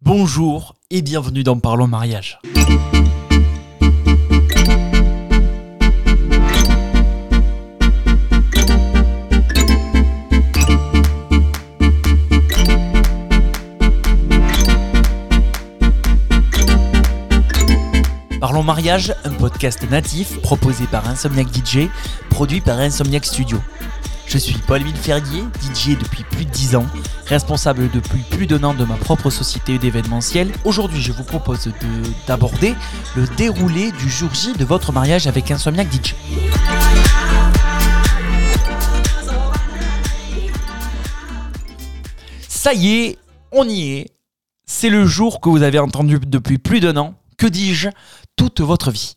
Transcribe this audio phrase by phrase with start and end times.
[0.00, 2.38] Bonjour et bienvenue dans Parlons Mariage.
[18.40, 21.88] Parlons Mariage, un podcast natif proposé par Insomniac DJ,
[22.30, 23.58] produit par Insomniac Studio.
[24.28, 26.86] Je suis Paul-Émile Ferrier, DJ depuis plus de 10 ans,
[27.28, 30.52] responsable depuis plus d'un an de ma propre société d'événementiel.
[30.64, 31.72] Aujourd'hui, je vous propose de-
[32.26, 32.74] d'aborder
[33.16, 36.14] le déroulé du jour J de votre mariage avec Insomniac DJ.
[42.48, 43.18] Ça y est,
[43.52, 44.06] on y est.
[44.66, 47.14] C'est le jour que vous avez entendu depuis plus d'un an.
[47.38, 47.88] Que dis-je?
[48.36, 49.14] Toute votre vie.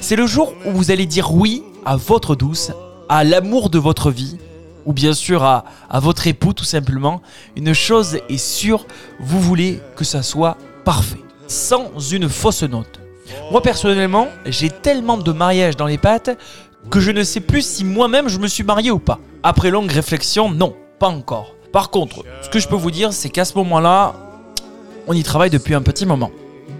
[0.00, 2.72] C'est le jour où vous allez dire oui à votre douce,
[3.08, 4.38] à l'amour de votre vie,
[4.86, 7.20] ou bien sûr à, à votre époux tout simplement.
[7.56, 8.86] Une chose est sûre,
[9.20, 13.00] vous voulez que ça soit parfait, sans une fausse note.
[13.50, 16.30] Moi personnellement, j'ai tellement de mariages dans les pattes
[16.90, 19.18] que je ne sais plus si moi-même je me suis marié ou pas.
[19.42, 21.54] Après longue réflexion, non, pas encore.
[21.72, 24.14] Par contre, ce que je peux vous dire, c'est qu'à ce moment-là,
[25.06, 26.30] on y travaille depuis un petit moment.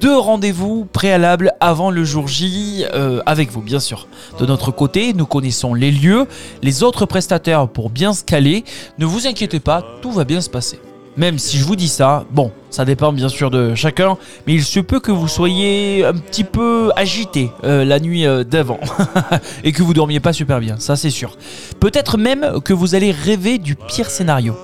[0.00, 4.08] Deux rendez-vous préalables avant le jour J euh, avec vous, bien sûr.
[4.38, 6.26] De notre côté, nous connaissons les lieux,
[6.62, 8.64] les autres prestataires pour bien se caler.
[8.98, 10.80] Ne vous inquiétez pas, tout va bien se passer.
[11.16, 14.64] Même si je vous dis ça, bon, ça dépend bien sûr de chacun, mais il
[14.64, 18.80] se peut que vous soyez un petit peu agité euh, la nuit euh, d'avant
[19.64, 21.36] et que vous dormiez pas super bien, ça c'est sûr.
[21.80, 24.56] Peut-être même que vous allez rêver du pire scénario.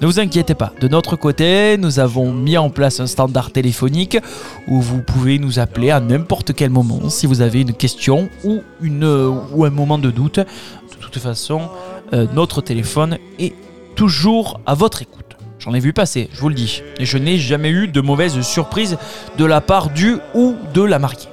[0.00, 4.18] Ne vous inquiétez pas, de notre côté, nous avons mis en place un standard téléphonique
[4.66, 8.62] où vous pouvez nous appeler à n'importe quel moment si vous avez une question ou,
[8.82, 10.38] un moment de doute.
[10.38, 11.68] De toute façon,
[12.12, 13.54] euh, notre téléphone est
[13.94, 15.24] toujours à votre écoute.
[15.58, 16.82] J'en ai vu passer, je vous le dis.
[16.98, 18.98] Et je n'ai jamais eu de mauvaise surprise
[19.38, 21.28] de la part du ou de la mariée.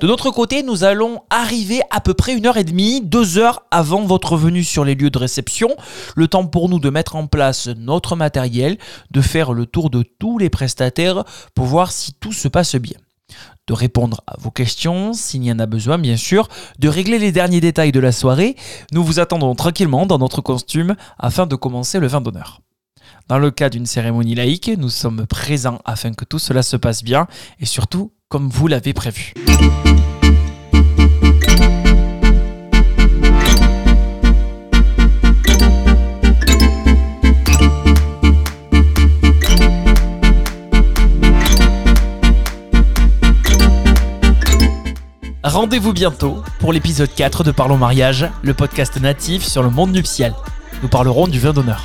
[0.00, 3.64] De notre côté, nous allons arriver à peu près une heure et demie, deux heures
[3.70, 5.76] avant votre venue sur les lieux de réception.
[6.16, 8.78] Le temps pour nous de mettre en place notre matériel,
[9.10, 11.24] de faire le tour de tous les prestataires
[11.54, 12.96] pour voir si tout se passe bien.
[13.66, 17.30] De répondre à vos questions, s'il y en a besoin bien sûr, de régler les
[17.30, 18.56] derniers détails de la soirée.
[18.92, 22.62] Nous vous attendons tranquillement dans notre costume afin de commencer le vin d'honneur.
[23.28, 27.04] Dans le cas d'une cérémonie laïque, nous sommes présents afin que tout cela se passe
[27.04, 27.26] bien
[27.60, 29.34] et surtout comme vous l'avez prévu.
[45.50, 50.32] Rendez-vous bientôt pour l'épisode 4 de Parlons Mariage, le podcast natif sur le monde nuptial.
[50.80, 51.84] Nous parlerons du vin d'honneur.